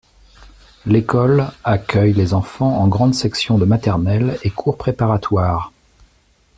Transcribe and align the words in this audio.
L'école 0.87 1.45
accueille 1.63 2.13
les 2.13 2.33
enfants 2.33 2.75
en 2.79 2.87
grande 2.87 3.13
section 3.13 3.59
de 3.59 3.65
maternelle 3.65 4.39
et 4.41 4.49
cours 4.49 4.75
préparatoire. 4.75 5.71